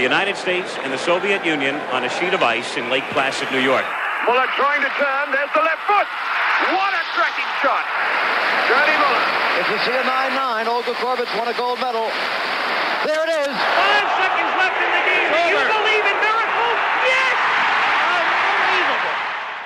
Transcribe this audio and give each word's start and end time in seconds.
the 0.00 0.08
United 0.08 0.32
States 0.32 0.80
and 0.80 0.88
the 0.88 0.96
Soviet 1.04 1.44
Union 1.44 1.76
on 1.92 2.08
a 2.08 2.10
sheet 2.16 2.32
of 2.32 2.40
ice 2.40 2.80
in 2.80 2.88
Lake 2.88 3.04
Placid, 3.12 3.52
New 3.52 3.60
York. 3.60 3.84
Muller 4.24 4.48
trying 4.56 4.80
to 4.80 4.88
turn. 4.96 5.28
There's 5.28 5.52
the 5.52 5.60
left 5.60 5.84
foot. 5.84 6.08
What 6.72 6.96
a 6.96 7.04
cracking 7.12 7.52
shot. 7.60 7.84
Johnny 8.64 8.96
Muller. 8.96 9.24
If 9.60 9.68
you 9.68 9.78
see 9.84 9.92
a 9.92 10.00
9-9, 10.00 10.72
Olga 10.72 10.96
Korbut's 11.04 11.28
won 11.36 11.52
a 11.52 11.56
gold 11.60 11.84
medal. 11.84 12.08
There 13.04 13.20
it 13.28 13.32
is. 13.44 13.52
Five 13.52 14.08
seconds 14.16 14.52
left 14.56 14.80
in 14.80 14.88
the 14.88 15.04
game. 15.04 15.28
Do 15.36 15.40
you 15.52 15.60
believe 15.68 16.04
in 16.08 16.09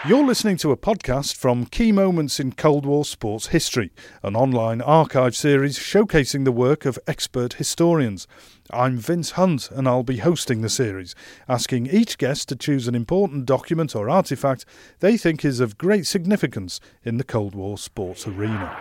You're 0.07 0.27
listening 0.27 0.59
to 0.59 0.71
a 0.71 0.77
podcast 0.77 1.35
from 1.35 1.65
Key 1.65 1.91
Moments 1.91 2.39
in 2.39 2.53
Cold 2.53 2.85
War 2.85 3.07
Sports 3.07 3.47
History, 3.47 3.91
an 4.23 4.37
online 4.37 4.83
archive 4.83 5.35
series 5.35 5.79
showcasing 5.79 6.45
the 6.45 6.53
work 6.53 6.85
of 6.85 6.99
expert 7.07 7.55
historians. 7.55 8.29
I'm 8.71 8.99
Vince 8.99 9.31
Hunt 9.31 9.71
and 9.71 9.89
I'll 9.89 10.03
be 10.03 10.19
hosting 10.19 10.61
the 10.61 10.69
series, 10.69 11.15
asking 11.49 11.87
each 11.87 12.19
guest 12.19 12.51
to 12.51 12.57
choose 12.57 12.87
an 12.87 12.95
important 12.95 13.47
document 13.47 13.97
or 13.97 14.09
artefact 14.09 14.67
they 15.01 15.17
think 15.17 15.43
is 15.43 15.59
of 15.59 15.79
great 15.79 16.07
significance 16.07 16.81
in 17.03 17.17
the 17.17 17.25
Cold 17.25 17.55
War 17.55 17.79
sports 17.79 18.27
arena. 18.27 18.77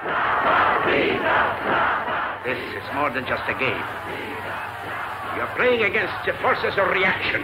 This 2.43 2.59
is 2.75 2.83
more 2.95 3.11
than 3.11 3.25
just 3.25 3.43
a 3.47 3.53
game. 3.53 3.83
You're 5.37 5.55
playing 5.55 5.83
against 5.83 6.25
the 6.25 6.33
forces 6.41 6.77
of 6.77 6.89
reaction. 6.89 7.43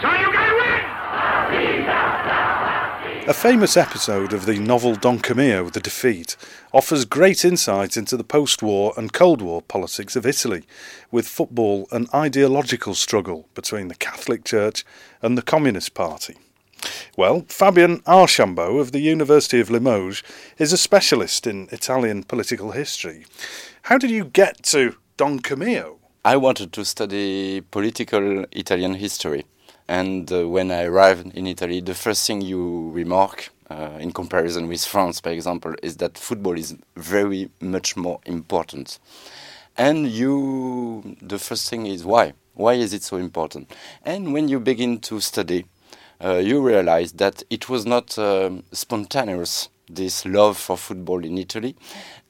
So 0.00 0.10
you 0.10 0.32
gotta 0.32 0.54
win! 0.54 0.96
A 3.28 3.34
famous 3.34 3.76
episode 3.76 4.32
of 4.32 4.46
the 4.46 4.60
novel 4.60 4.94
Don 4.94 5.18
Camillo, 5.18 5.68
The 5.68 5.80
Defeat, 5.80 6.36
offers 6.72 7.04
great 7.04 7.44
insight 7.44 7.96
into 7.96 8.16
the 8.16 8.22
post 8.22 8.62
war 8.62 8.94
and 8.96 9.12
Cold 9.12 9.42
War 9.42 9.60
politics 9.62 10.14
of 10.14 10.24
Italy, 10.24 10.62
with 11.10 11.26
football 11.26 11.88
an 11.90 12.06
ideological 12.14 12.94
struggle 12.94 13.48
between 13.52 13.88
the 13.88 13.96
Catholic 13.96 14.44
Church 14.44 14.84
and 15.22 15.36
the 15.36 15.42
Communist 15.42 15.92
Party. 15.92 16.36
Well, 17.16 17.44
Fabien 17.48 18.00
Archambault 18.06 18.78
of 18.78 18.92
the 18.92 19.00
University 19.00 19.58
of 19.58 19.70
Limoges 19.70 20.22
is 20.56 20.72
a 20.72 20.78
specialist 20.78 21.48
in 21.48 21.68
Italian 21.72 22.22
political 22.22 22.70
history. 22.70 23.26
How 23.82 23.98
did 23.98 24.12
you 24.12 24.24
get 24.24 24.62
to 24.66 24.94
Don 25.16 25.40
Camillo? 25.40 25.98
I 26.24 26.36
wanted 26.36 26.72
to 26.74 26.84
study 26.84 27.60
political 27.60 28.44
Italian 28.52 28.94
history. 28.94 29.46
And 29.88 30.30
uh, 30.32 30.48
when 30.48 30.70
I 30.70 30.84
arrived 30.84 31.34
in 31.34 31.46
Italy, 31.46 31.80
the 31.80 31.94
first 31.94 32.26
thing 32.26 32.40
you 32.40 32.90
remark, 32.90 33.50
uh, 33.70 33.98
in 34.00 34.12
comparison 34.12 34.68
with 34.68 34.84
France, 34.84 35.20
for 35.20 35.30
example, 35.30 35.74
is 35.82 35.96
that 35.96 36.18
football 36.18 36.56
is 36.56 36.76
very 36.96 37.50
much 37.60 37.96
more 37.96 38.20
important. 38.24 38.98
And 39.76 40.06
you, 40.08 41.16
the 41.20 41.38
first 41.38 41.68
thing 41.68 41.86
is 41.86 42.04
why? 42.04 42.32
Why 42.54 42.74
is 42.74 42.92
it 42.94 43.02
so 43.02 43.16
important? 43.16 43.70
And 44.04 44.32
when 44.32 44.48
you 44.48 44.60
begin 44.60 45.00
to 45.00 45.20
study, 45.20 45.66
uh, 46.24 46.36
you 46.36 46.62
realize 46.62 47.12
that 47.12 47.42
it 47.50 47.68
was 47.68 47.84
not 47.84 48.18
um, 48.18 48.62
spontaneous, 48.72 49.68
this 49.88 50.24
love 50.24 50.56
for 50.56 50.76
football 50.76 51.24
in 51.24 51.38
Italy, 51.38 51.76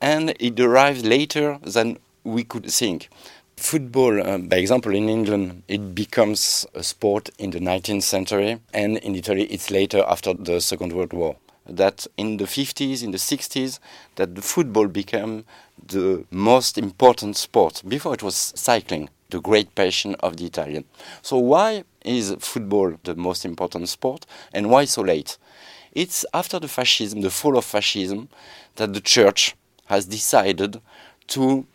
and 0.01 0.35
it 0.41 0.59
arrived 0.59 1.07
later 1.07 1.59
than 1.63 1.99
we 2.25 2.45
could 2.45 2.67
think. 2.67 3.09
Football, 3.59 4.21
uh, 4.21 4.39
by 4.39 4.59
example, 4.59 4.95
in 4.95 5.09
England, 5.09 5.63
it 5.67 5.95
becomes 5.95 6.67
a 6.75 6.83
sport 6.83 7.31
in 7.39 7.51
the 7.51 7.59
19th 7.59 8.03
century, 8.03 8.61
and 8.75 8.99
in 8.99 9.15
Italy, 9.15 9.45
it's 9.45 9.71
later 9.71 10.05
after 10.07 10.35
the 10.35 10.61
Second 10.61 10.93
World 10.93 11.15
War. 11.15 11.37
That 11.67 12.07
in 12.19 12.37
the 12.37 12.45
50s, 12.45 13.03
in 13.03 13.13
the 13.13 13.19
60s, 13.19 13.79
that 14.17 14.35
the 14.35 14.43
football 14.43 14.89
became 14.89 15.47
the 15.85 16.27
most 16.31 16.77
important 16.77 17.37
sport. 17.39 17.83
Before 17.89 18.13
it 18.13 18.23
was 18.23 18.53
cycling, 18.55 19.09
the 19.31 19.41
great 19.41 19.75
passion 19.75 20.17
of 20.21 20.37
the 20.37 20.45
Italian. 20.45 20.85
So 21.23 21.39
why 21.39 21.85
is 22.05 22.37
football 22.39 22.99
the 23.05 23.17
most 23.17 23.47
important 23.47 23.89
sport, 23.89 24.27
and 24.53 24.71
why 24.71 24.85
so 24.85 25.01
late? 25.01 25.39
It's 25.93 26.27
after 26.35 26.61
the 26.61 26.69
fascism, 26.69 27.23
the 27.23 27.31
fall 27.31 27.57
of 27.57 27.65
fascism, 27.65 28.29
that 28.77 28.93
the 28.93 29.01
church 29.01 29.57
has 29.87 30.05
decided 30.05 30.83
to 31.29 31.67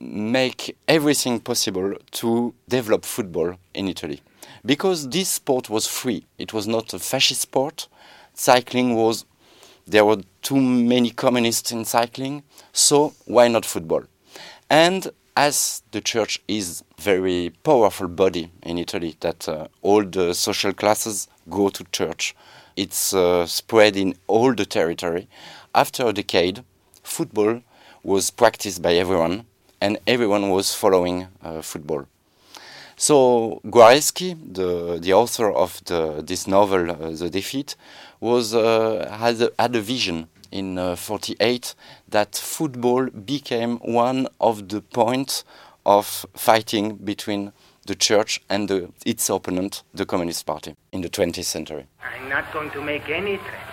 make 0.00 0.76
everything 0.88 1.40
possible 1.40 1.94
to 2.12 2.54
develop 2.68 3.04
football 3.04 3.54
in 3.74 3.88
Italy. 3.88 4.20
Because 4.64 5.08
this 5.08 5.28
sport 5.28 5.68
was 5.68 5.86
free, 5.86 6.24
it 6.38 6.52
was 6.52 6.66
not 6.66 6.92
a 6.94 6.98
fascist 6.98 7.42
sport. 7.42 7.88
Cycling 8.34 8.94
was, 8.94 9.26
there 9.86 10.04
were 10.04 10.22
too 10.42 10.60
many 10.60 11.10
communists 11.10 11.70
in 11.70 11.84
cycling, 11.84 12.42
so 12.72 13.14
why 13.26 13.48
not 13.48 13.66
football? 13.66 14.04
And 14.68 15.10
as 15.36 15.82
the 15.90 16.00
church 16.00 16.40
is 16.48 16.82
very 16.98 17.52
powerful 17.62 18.08
body 18.08 18.50
in 18.62 18.78
Italy, 18.78 19.16
that 19.20 19.48
uh, 19.48 19.68
all 19.82 20.04
the 20.04 20.34
social 20.34 20.72
classes 20.72 21.28
go 21.48 21.68
to 21.68 21.84
church, 21.92 22.34
it's 22.76 23.12
uh, 23.12 23.46
spread 23.46 23.96
in 23.96 24.14
all 24.26 24.54
the 24.54 24.66
territory. 24.66 25.28
After 25.74 26.06
a 26.06 26.12
decade, 26.12 26.64
football 27.02 27.62
was 28.02 28.30
practiced 28.30 28.80
by 28.80 28.94
everyone 28.94 29.44
and 29.80 29.98
everyone 30.06 30.50
was 30.50 30.74
following 30.74 31.28
uh, 31.42 31.62
football. 31.62 32.06
So 32.96 33.60
Guareschi, 33.64 34.36
the, 34.52 34.98
the 35.00 35.14
author 35.14 35.50
of 35.50 35.82
the, 35.86 36.22
this 36.22 36.46
novel, 36.46 36.90
uh, 36.90 37.10
The 37.12 37.30
Defeat, 37.30 37.74
was, 38.20 38.54
uh, 38.54 39.08
had, 39.18 39.40
a, 39.40 39.50
had 39.58 39.74
a 39.74 39.80
vision 39.80 40.28
in 40.52 40.76
uh, 40.76 40.96
48 40.96 41.74
that 42.08 42.34
football 42.34 43.06
became 43.06 43.78
one 43.78 44.28
of 44.38 44.68
the 44.68 44.82
points 44.82 45.44
of 45.86 46.26
fighting 46.34 46.96
between 46.96 47.52
the 47.86 47.94
church 47.94 48.42
and 48.50 48.68
the, 48.68 48.92
its 49.06 49.30
opponent, 49.30 49.82
the 49.94 50.04
Communist 50.04 50.44
Party, 50.44 50.76
in 50.92 51.00
the 51.00 51.08
20th 51.08 51.44
century. 51.44 51.86
I'm 52.02 52.28
not 52.28 52.52
going 52.52 52.70
to 52.72 52.82
make 52.82 53.08
any 53.08 53.38
threats. 53.38 53.64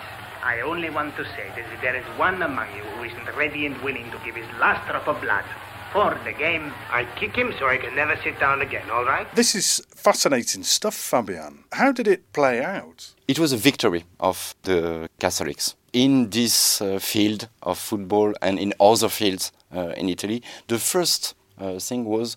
I 0.42 0.60
only 0.62 0.88
want 0.88 1.14
to 1.16 1.24
say 1.24 1.48
that 1.54 1.66
if 1.74 1.82
there 1.82 1.94
is 1.94 2.04
one 2.18 2.40
among 2.40 2.74
you 2.74 2.82
who 2.82 3.04
isn't 3.04 3.36
ready 3.36 3.66
and 3.66 3.76
willing 3.82 4.10
to 4.10 4.18
give 4.24 4.36
his 4.36 4.46
last 4.58 4.88
drop 4.88 5.06
of 5.06 5.20
blood 5.20 5.44
for 5.92 6.18
the 6.24 6.32
game, 6.32 6.72
I 6.90 7.04
kick 7.16 7.36
him 7.36 7.52
so 7.58 7.66
I 7.66 7.76
can 7.76 7.94
never 7.94 8.16
sit 8.22 8.38
down 8.38 8.60
again, 8.62 8.88
all 8.90 9.04
right? 9.04 9.26
This 9.34 9.54
is 9.54 9.80
fascinating 9.94 10.62
stuff, 10.62 10.94
Fabien. 10.94 11.64
How 11.72 11.92
did 11.92 12.06
it 12.06 12.32
play 12.32 12.62
out? 12.62 13.14
It 13.26 13.38
was 13.38 13.52
a 13.52 13.56
victory 13.56 14.04
of 14.20 14.54
the 14.62 15.08
Catholics. 15.18 15.74
In 15.92 16.30
this 16.30 16.80
uh, 16.80 16.98
field 16.98 17.48
of 17.62 17.78
football 17.78 18.34
and 18.42 18.58
in 18.58 18.74
other 18.78 19.08
fields 19.08 19.52
uh, 19.74 19.92
in 19.96 20.08
Italy, 20.08 20.42
the 20.66 20.78
first 20.78 21.34
uh, 21.58 21.78
thing 21.78 22.04
was 22.04 22.36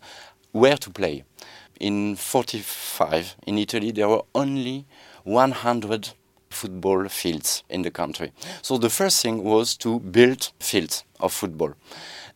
where 0.51 0.77
to 0.77 0.89
play. 0.89 1.23
In 1.79 2.15
45 2.15 3.35
in 3.47 3.57
Italy, 3.57 3.91
there 3.91 4.07
were 4.07 4.21
only 4.33 4.85
100 5.23 6.09
football 6.49 7.07
fields 7.07 7.63
in 7.69 7.81
the 7.81 7.91
country. 7.91 8.31
So 8.61 8.77
the 8.77 8.89
first 8.89 9.21
thing 9.21 9.43
was 9.43 9.75
to 9.77 9.99
build 9.99 10.51
fields 10.59 11.03
of 11.19 11.33
football. 11.33 11.73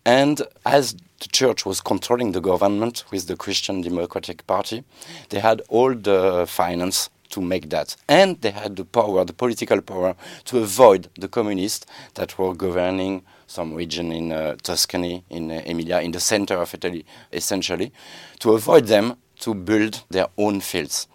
And 0.05 0.43
as 0.65 0.93
the 0.93 1.27
church 1.31 1.65
was 1.65 1.81
controlling 1.81 2.31
the 2.31 2.41
government 2.41 3.05
with 3.11 3.27
the 3.27 3.35
Christian 3.35 3.81
Democratic 3.81 4.45
Party, 4.45 4.83
they 5.29 5.39
had 5.39 5.61
all 5.69 5.95
the 5.95 6.45
finance 6.47 7.09
to 7.29 7.41
make 7.41 7.69
that. 7.69 7.95
And 8.07 8.39
they 8.41 8.51
had 8.51 8.75
the 8.75 8.85
power, 8.85 9.25
the 9.25 9.33
political 9.33 9.81
power, 9.81 10.15
to 10.45 10.59
avoid 10.59 11.09
the 11.15 11.27
communists 11.27 11.85
that 12.13 12.37
were 12.37 12.53
governing 12.53 13.23
some 13.47 13.73
region 13.73 14.11
in 14.11 14.31
uh, 14.31 14.55
Tuscany, 14.61 15.23
in 15.29 15.51
uh, 15.51 15.61
Emilia, 15.65 15.99
in 16.01 16.11
the 16.11 16.19
center 16.19 16.55
of 16.55 16.73
Italy, 16.73 17.05
essentially, 17.33 17.91
to 18.39 18.53
avoid 18.53 18.85
them 18.87 19.15
to 19.39 19.53
build 19.53 20.03
their 20.09 20.27
own 20.37 20.61
fields. 20.61 21.07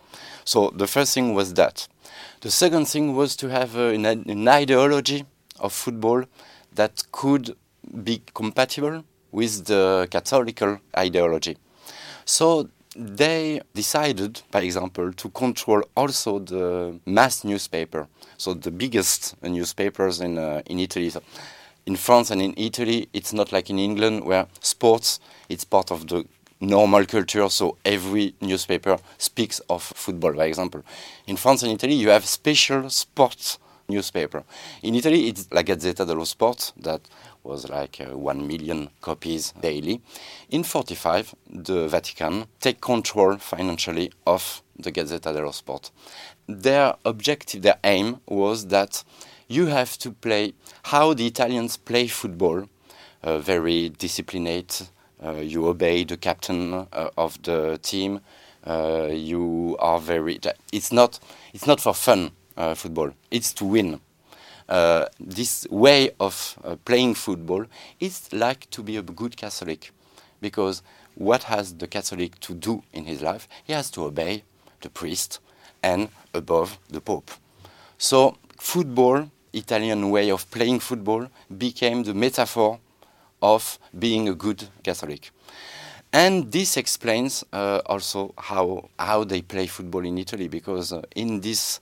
So 0.45 0.71
the 0.71 0.87
first 0.87 1.15
thing 1.15 1.35
was 1.35 1.55
that. 1.55 1.87
The 2.41 2.51
second 2.51 2.87
thing 2.87 3.15
was 3.15 3.37
to 3.37 3.49
have 3.49 3.77
uh, 3.77 3.89
an, 3.89 4.05
an 4.05 4.49
ideology 4.49 5.25
of 5.59 5.73
football 5.73 6.25
that 6.75 7.05
could 7.13 7.57
be 8.05 8.23
compatible 8.35 9.05
with 9.33 9.67
the 9.67 10.09
Catholical 10.11 10.79
ideology. 10.97 11.57
So 12.25 12.69
they 12.97 13.61
decided, 13.75 14.43
by 14.51 14.63
example, 14.63 15.13
to 15.13 15.29
control 15.31 15.83
also 15.97 16.41
the 16.41 16.99
mass 17.07 17.45
newspaper, 17.45 18.09
so 18.37 18.55
the 18.55 18.71
biggest 18.71 19.41
newspapers 19.43 20.21
in, 20.21 20.39
uh, 20.39 20.63
in 20.67 20.79
Italy. 20.81 21.11
So 21.11 21.23
in 21.87 21.97
France 21.97 22.31
and 22.31 22.43
in 22.43 22.55
Italy, 22.57 23.09
it's 23.13 23.33
not 23.33 23.53
like 23.53 23.71
in 23.71 23.79
England 23.79 24.25
where 24.25 24.47
sports, 24.61 25.21
it's 25.49 25.65
part 25.65 25.91
of 25.91 26.09
the 26.09 26.25
normal 26.61 27.07
culture, 27.07 27.49
so 27.49 27.77
every 27.85 28.35
newspaper 28.41 28.99
speaks 29.19 29.61
of 29.71 29.83
football, 29.83 30.33
by 30.33 30.45
example. 30.45 30.83
In 31.27 31.37
France 31.37 31.63
and 31.63 31.73
Italy, 31.73 31.95
you 31.95 32.11
have 32.11 32.27
special 32.27 32.91
sports 32.91 33.59
newspaper. 33.89 34.45
In 34.83 34.95
Italy, 34.95 35.29
it's 35.29 35.49
La 35.51 35.63
Gazzetta 35.63 36.05
dello 36.07 36.25
Sport 36.25 36.73
that 36.77 37.01
was 37.43 37.69
like 37.69 38.01
uh, 38.01 38.17
1 38.17 38.47
million 38.47 38.91
copies 39.01 39.53
daily. 39.61 40.01
In 40.51 40.63
45, 40.63 41.35
the 41.49 41.89
Vatican 41.89 42.47
take 42.61 42.81
control 42.81 43.37
financially 43.39 44.13
of 44.27 44.63
the 44.79 44.93
Gazzetta 44.93 45.33
dello 45.33 45.51
Sport. 45.51 45.91
Their 46.47 46.95
objective, 47.05 47.63
their 47.63 47.79
aim 47.85 48.21
was 48.27 48.67
that 48.67 49.05
you 49.49 49.67
have 49.67 49.99
to 49.99 50.13
play 50.13 50.55
how 50.85 51.15
the 51.15 51.27
Italians 51.27 51.77
play 51.77 52.07
football, 52.07 52.69
uh, 53.23 53.39
very 53.39 53.89
disciplined. 53.89 54.89
Uh, 55.23 55.33
you 55.35 55.67
obey 55.67 56.05
the 56.05 56.17
captain 56.17 56.73
uh, 56.75 57.11
of 57.19 57.43
the 57.43 57.79
team. 57.83 58.21
Uh, 58.65 59.09
you 59.11 59.77
are 59.79 60.01
very. 60.01 60.39
It's 60.73 60.93
not. 60.93 61.19
It's 61.53 61.67
not 61.67 61.81
for 61.81 61.95
fun. 61.95 62.31
Uh, 62.57 62.75
football. 62.75 63.13
It's 63.31 63.53
to 63.55 63.65
win. 63.65 64.01
Uh, 64.71 65.07
this 65.19 65.67
way 65.69 66.11
of 66.21 66.57
uh, 66.63 66.77
playing 66.85 67.13
football 67.15 67.67
is 67.99 68.33
like 68.33 68.71
to 68.71 68.83
be 68.83 68.97
a 68.97 69.03
good 69.03 69.37
Catholic, 69.37 69.91
because 70.41 70.83
what 71.17 71.43
has 71.43 71.75
the 71.75 71.89
Catholic 71.89 72.39
to 72.39 72.55
do 72.55 72.83
in 72.93 73.05
his 73.05 73.21
life? 73.21 73.49
He 73.65 73.73
has 73.73 73.91
to 73.91 74.05
obey 74.05 74.45
the 74.81 74.89
priest 74.89 75.41
and 75.83 76.09
above 76.33 76.79
the 76.89 77.01
Pope. 77.01 77.33
So 77.99 78.37
football, 78.59 79.29
Italian 79.53 80.09
way 80.11 80.31
of 80.31 80.49
playing 80.53 80.79
football, 80.79 81.27
became 81.59 82.05
the 82.05 82.15
metaphor 82.15 82.79
of 83.43 83.79
being 83.99 84.29
a 84.29 84.35
good 84.35 84.69
Catholic. 84.85 85.33
And 86.13 86.53
this 86.53 86.77
explains 86.77 87.45
uh, 87.53 87.81
also 87.87 88.35
how, 88.39 88.89
how 88.99 89.25
they 89.25 89.43
play 89.43 89.67
football 89.67 90.05
in 90.05 90.17
Italy, 90.17 90.49
because 90.49 90.93
uh, 90.93 91.03
in 91.17 91.41
this 91.41 91.81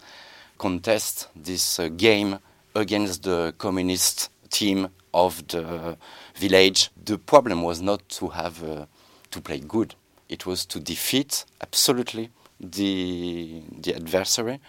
contest, 0.56 1.28
this 1.36 1.78
uh, 1.78 1.88
game 1.88 2.38
against 2.78 3.22
the 3.24 3.54
communist 3.58 4.30
team 4.50 4.88
of 5.12 5.46
the 5.48 5.96
village, 6.36 6.90
the 7.04 7.18
problem 7.18 7.62
was 7.62 7.80
not 7.80 8.08
to 8.08 8.28
have 8.28 8.62
uh, 8.62 8.86
to 9.30 9.40
play 9.40 9.60
good; 9.60 9.94
it 10.28 10.46
was 10.46 10.64
to 10.66 10.80
defeat 10.80 11.44
absolutely 11.60 12.30
the 12.60 13.62
the 13.82 13.94
adversary, 13.94 14.60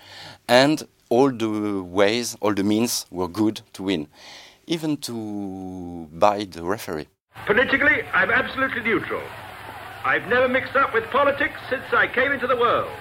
and 0.47 0.87
all 1.09 1.31
the 1.31 1.83
ways, 1.83 2.35
all 2.41 2.53
the 2.53 2.63
means 2.63 3.05
were 3.11 3.27
good 3.27 3.61
to 3.73 3.83
win, 3.83 4.07
even 4.67 4.97
to 4.97 6.07
buy 6.11 6.45
the 6.45 6.63
referee. 6.63 7.07
Politically, 7.45 8.03
I'm 8.13 8.31
absolutely 8.31 8.81
neutral. 8.81 9.21
I've 10.05 10.27
never 10.27 10.47
mixed 10.47 10.75
up 10.75 10.93
with 10.93 11.03
politics 11.05 11.59
since 11.69 11.83
I 11.91 12.07
came 12.07 12.31
into 12.31 12.47
the 12.47 12.55
world. 12.55 12.91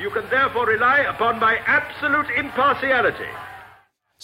You 0.00 0.10
can 0.10 0.28
therefore 0.30 0.66
rely 0.66 1.00
upon 1.00 1.38
my 1.38 1.56
absolute 1.66 2.26
impartiality. 2.36 3.30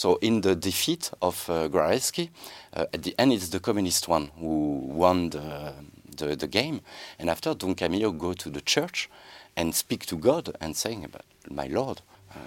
So, 0.01 0.15
in 0.23 0.41
the 0.41 0.57
defeat 0.57 1.11
of 1.21 1.51
uh, 1.51 1.69
uh, 1.69 2.87
at 2.95 3.03
the 3.03 3.15
end 3.19 3.35
it's 3.35 3.51
the 3.51 3.61
communist 3.61 4.09
one 4.09 4.31
who 4.39 4.79
won 4.87 5.29
the, 5.29 5.75
the, 6.17 6.37
the, 6.37 6.47
game. 6.47 6.81
And 7.19 7.29
after, 7.29 7.53
Don 7.53 7.75
Camillo 7.75 8.11
go 8.11 8.33
to 8.33 8.49
the 8.49 8.63
church 8.63 9.11
and 9.59 9.75
speak 9.75 10.07
to 10.07 10.17
God 10.17 10.57
and 10.59 10.75
saying, 10.75 11.07
"My 11.51 11.67
Lord, 11.67 12.01
uh, 12.35 12.39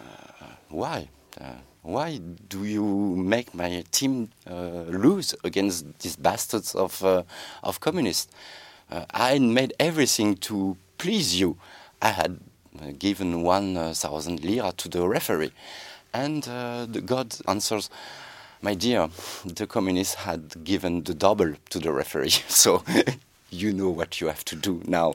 why? 0.70 1.10
Uh, 1.40 1.60
why 1.84 2.20
do 2.50 2.66
you 2.66 2.84
make 3.16 3.54
my 3.54 3.84
team 3.92 4.32
uh, 4.50 4.86
lose 4.90 5.36
against 5.44 6.00
these 6.00 6.16
bastards 6.16 6.74
of 6.74 7.04
uh, 7.04 7.22
of 7.62 7.80
communists? 7.80 8.34
I 9.14 9.38
made 9.38 9.76
everything 9.80 10.38
to 10.50 10.76
please 10.98 11.40
you. 11.40 11.58
I 12.02 12.14
had 12.14 12.40
given 12.98 13.44
one 13.44 13.94
thousand 13.94 14.44
lira 14.44 14.72
to 14.78 14.90
the 14.90 15.08
referee." 15.08 15.52
And 16.14 16.48
uh, 16.48 16.86
the 16.86 17.02
God 17.02 17.36
answers, 17.48 17.90
My 18.62 18.76
dear, 18.76 19.10
the 19.46 19.66
communists 19.66 20.16
had 20.16 20.64
given 20.64 21.04
the 21.04 21.14
double 21.14 21.54
to 21.72 21.80
the 21.80 21.92
referee, 21.92 22.30
so 22.48 22.84
you 23.50 23.74
know 23.74 23.90
what 23.90 24.22
you 24.22 24.28
have 24.28 24.46
to 24.46 24.56
do 24.56 24.82
now. 24.86 25.14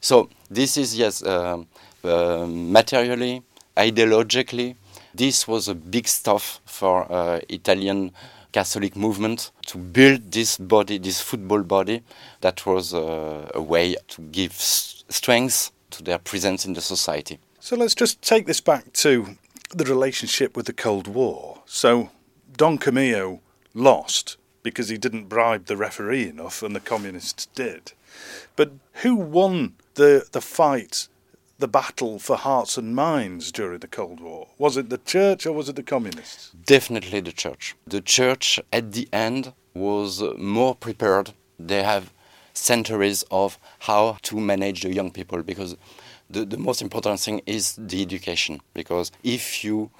So 0.00 0.28
this 0.50 0.76
is, 0.76 0.96
yes, 0.96 1.22
uh, 1.22 1.64
uh, 2.04 2.46
materially, 2.46 3.42
ideologically, 3.76 4.76
this 5.14 5.48
was 5.48 5.68
a 5.68 5.74
big 5.74 6.06
stuff 6.06 6.60
for 6.64 7.10
uh, 7.10 7.40
Italian 7.48 8.12
Catholic 8.52 8.96
movement 8.96 9.50
to 9.66 9.78
build 9.78 10.30
this 10.32 10.56
body, 10.58 10.98
this 10.98 11.20
football 11.20 11.62
body, 11.62 12.02
that 12.40 12.64
was 12.66 12.94
uh, 12.94 13.50
a 13.54 13.60
way 13.60 13.96
to 14.08 14.22
give 14.22 14.52
strength 14.52 15.70
to 15.90 16.02
their 16.02 16.18
presence 16.18 16.66
in 16.66 16.74
the 16.74 16.80
society. 16.80 17.38
So 17.60 17.76
let's 17.76 17.94
just 17.94 18.22
take 18.22 18.46
this 18.46 18.60
back 18.60 18.92
to 18.94 19.36
the 19.70 19.84
relationship 19.84 20.56
with 20.56 20.66
the 20.66 20.72
Cold 20.72 21.06
War. 21.06 21.62
So 21.66 22.10
Don 22.56 22.78
Camillo 22.78 23.40
lost 23.74 24.36
because 24.62 24.88
he 24.88 24.98
didn't 24.98 25.28
bribe 25.28 25.66
the 25.66 25.76
referee 25.76 26.28
enough, 26.28 26.62
and 26.62 26.74
the 26.74 26.80
communists 26.80 27.46
did. 27.46 27.92
But 28.56 28.72
who 29.02 29.14
won 29.14 29.74
the 29.94 30.26
the 30.32 30.40
fight, 30.40 31.08
the 31.58 31.68
battle 31.68 32.18
for 32.18 32.36
hearts 32.36 32.76
and 32.76 32.94
minds 32.94 33.52
during 33.52 33.78
the 33.80 33.88
Cold 33.88 34.20
War? 34.20 34.48
Was 34.58 34.76
it 34.76 34.90
the 34.90 34.98
church 34.98 35.46
or 35.46 35.52
was 35.52 35.68
it 35.68 35.76
the 35.76 35.82
communists? 35.82 36.50
Definitely 36.64 37.20
the 37.20 37.32
church. 37.32 37.76
The 37.86 38.00
church 38.00 38.60
at 38.72 38.92
the 38.92 39.08
end 39.12 39.52
was 39.74 40.22
more 40.36 40.74
prepared. 40.74 41.32
They 41.58 41.82
have 41.82 42.12
centuries 42.54 43.24
of 43.30 43.58
how 43.80 44.18
to 44.22 44.40
manage 44.40 44.82
the 44.82 44.92
young 44.92 45.10
people 45.10 45.42
because 45.42 45.76
the, 46.30 46.44
the 46.44 46.58
most 46.58 46.82
important 46.82 47.20
thing 47.20 47.40
is 47.46 47.74
the 47.78 48.02
education 48.02 48.60
because 48.74 49.12
if 49.22 49.64
you 49.64 49.90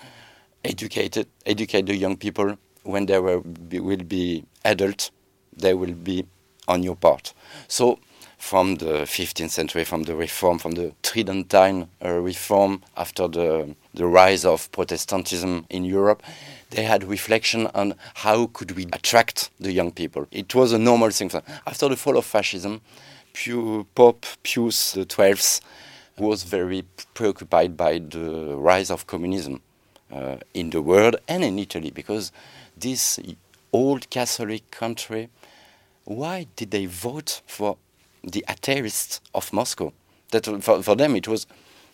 educate 0.64 1.26
educate 1.46 1.86
the 1.86 1.96
young 1.96 2.16
people 2.16 2.56
when 2.82 3.06
they 3.06 3.18
will 3.18 3.40
be, 3.40 3.80
will 3.80 4.04
be 4.04 4.44
adult, 4.64 5.10
they 5.56 5.74
will 5.74 5.92
be 5.92 6.24
on 6.66 6.82
your 6.82 6.96
part. 6.96 7.34
So 7.66 7.98
from 8.38 8.76
the 8.76 9.02
15th 9.02 9.50
century, 9.50 9.84
from 9.84 10.04
the 10.04 10.14
reform, 10.14 10.58
from 10.58 10.72
the 10.72 10.92
Tridentine 11.02 11.88
uh, 12.04 12.12
reform 12.12 12.82
after 12.96 13.26
the, 13.26 13.74
the 13.94 14.06
rise 14.06 14.44
of 14.44 14.70
Protestantism 14.72 15.66
in 15.68 15.84
Europe, 15.84 16.22
they 16.70 16.84
had 16.84 17.04
reflection 17.04 17.66
on 17.74 17.94
how 18.14 18.46
could 18.46 18.72
we 18.72 18.84
attract 18.92 19.50
the 19.58 19.72
young 19.72 19.90
people. 19.90 20.26
It 20.30 20.54
was 20.54 20.72
a 20.72 20.78
normal 20.78 21.10
thing. 21.10 21.30
After 21.66 21.88
the 21.88 21.96
fall 21.96 22.16
of 22.16 22.24
fascism, 22.24 22.80
Pope 23.94 24.26
Pius 24.42 24.94
XII 24.94 25.60
was 26.20 26.42
very 26.42 26.84
preoccupied 27.14 27.76
by 27.76 27.98
the 27.98 28.56
rise 28.56 28.90
of 28.90 29.06
communism 29.06 29.60
uh, 30.12 30.36
in 30.54 30.70
the 30.70 30.82
world 30.82 31.16
and 31.28 31.44
in 31.44 31.58
Italy 31.58 31.90
because 31.90 32.32
this 32.76 33.18
old 33.72 34.08
Catholic 34.10 34.70
country, 34.70 35.28
why 36.04 36.46
did 36.56 36.70
they 36.70 36.86
vote 36.86 37.42
for 37.46 37.76
the 38.22 38.44
atheists 38.48 39.20
of 39.34 39.52
Moscow? 39.52 39.92
That 40.30 40.46
for, 40.62 40.82
for 40.82 40.94
them 40.94 41.16
it 41.16 41.28
was 41.28 41.46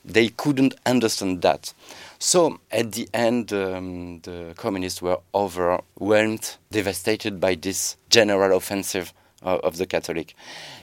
they 0.04 0.28
couldn't 0.28 0.74
understand 0.84 1.40
that. 1.42 1.72
So 2.18 2.60
at 2.70 2.92
the 2.92 3.08
end, 3.14 3.52
um, 3.52 4.20
the 4.20 4.52
communists 4.56 5.00
were 5.00 5.18
overwhelmed, 5.34 6.56
devastated 6.70 7.40
by 7.40 7.54
this 7.54 7.96
general 8.10 8.56
offensive 8.56 9.14
uh, 9.44 9.58
of 9.62 9.76
the 9.76 9.86
Catholic. 9.86 10.34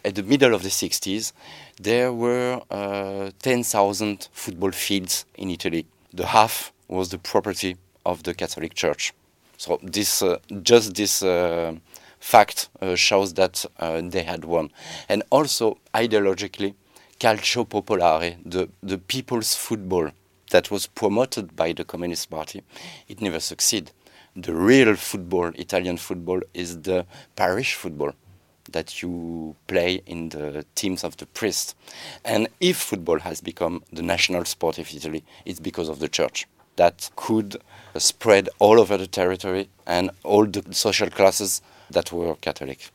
At 0.05 0.15
the 0.15 0.23
middle 0.23 0.53
of 0.53 0.63
the 0.63 0.69
60s, 0.69 1.33
there 1.79 2.13
were 2.13 2.61
uh, 2.69 3.31
10,000 3.41 4.29
football 4.31 4.71
fields 4.71 5.25
in 5.35 5.49
Italy. 5.49 5.85
The 6.13 6.27
half 6.27 6.71
was 6.87 7.09
the 7.09 7.17
property 7.17 7.77
of 8.05 8.23
the 8.23 8.33
Catholic 8.33 8.73
Church. 8.73 9.13
So 9.57 9.79
this, 9.83 10.21
uh, 10.21 10.37
just 10.63 10.95
this 10.95 11.23
uh, 11.23 11.75
fact 12.19 12.69
shows 12.95 13.33
that 13.35 13.65
they 13.79 14.23
had 14.23 14.45
won. 14.45 14.71
And 15.09 15.23
also, 15.31 15.77
ideologically, 15.93 16.73
calcio 17.19 17.65
popolare, 17.65 18.37
the, 18.43 18.67
the 18.81 18.97
people's 18.97 19.55
football 19.55 20.09
that 20.49 20.71
was 20.71 20.87
promoted 20.87 21.55
by 21.55 21.71
the 21.71 21.83
Communist 21.83 22.29
Party, 22.29 22.63
it 23.07 23.21
never 23.21 23.39
succeeded. 23.39 23.91
The 24.35 24.53
real 24.53 24.95
football, 24.95 25.51
Italian 25.55 25.97
football, 25.97 26.41
is 26.53 26.81
the 26.81 27.05
parish 27.35 27.75
football 27.75 28.13
that 28.71 29.01
you 29.01 29.55
play 29.67 30.01
in 30.05 30.29
the 30.29 30.65
teams 30.75 31.03
of 31.03 31.17
the 31.17 31.25
priest. 31.25 31.75
And 32.23 32.47
if 32.59 32.77
football 32.77 33.19
has 33.19 33.41
become 33.41 33.83
the 33.91 34.01
national 34.01 34.45
sport 34.45 34.77
of 34.77 34.93
Italy, 34.93 35.23
it's 35.45 35.59
because 35.59 35.89
of 35.89 35.99
the 35.99 36.07
church 36.07 36.47
that 36.75 37.09
could 37.15 37.57
spread 37.97 38.49
all 38.59 38.79
over 38.79 38.97
the 38.97 39.07
territory 39.07 39.69
and 39.85 40.09
all 40.23 40.45
the 40.45 40.63
social 40.73 41.09
classes 41.09 41.61
that 41.89 42.11
were 42.11 42.35
Catholic. 42.35 42.89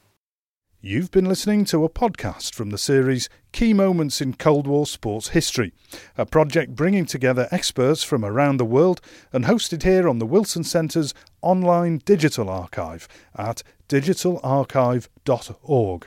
You've 0.88 1.10
been 1.10 1.24
listening 1.24 1.64
to 1.64 1.84
a 1.84 1.88
podcast 1.88 2.54
from 2.54 2.70
the 2.70 2.78
series 2.78 3.28
Key 3.50 3.74
Moments 3.74 4.20
in 4.20 4.34
Cold 4.34 4.68
War 4.68 4.86
Sports 4.86 5.30
History, 5.30 5.72
a 6.16 6.24
project 6.24 6.76
bringing 6.76 7.06
together 7.06 7.48
experts 7.50 8.04
from 8.04 8.24
around 8.24 8.58
the 8.58 8.64
world 8.64 9.00
and 9.32 9.46
hosted 9.46 9.82
here 9.82 10.08
on 10.08 10.20
the 10.20 10.26
Wilson 10.26 10.62
Centre's 10.62 11.12
online 11.42 12.02
digital 12.04 12.48
archive 12.48 13.08
at 13.34 13.64
digitalarchive.org. 13.88 16.06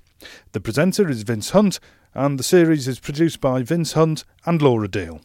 The 0.51 0.61
presenter 0.61 1.09
is 1.09 1.23
Vince 1.23 1.51
Hunt, 1.51 1.79
and 2.13 2.37
the 2.37 2.43
series 2.43 2.87
is 2.87 2.99
produced 2.99 3.41
by 3.41 3.63
Vince 3.63 3.93
Hunt 3.93 4.23
and 4.45 4.61
Laura 4.61 4.87
Deal. 4.87 5.21